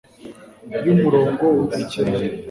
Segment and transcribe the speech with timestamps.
[0.83, 2.17] y'umurongo w'ubukene